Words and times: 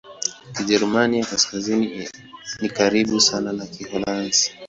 Kijerumani 0.57 1.19
ya 1.19 1.25
Kaskazini 1.25 2.09
ni 2.61 2.69
karibu 2.69 3.19
sana 3.21 3.51
na 3.53 3.65
Kiholanzi. 3.65 4.51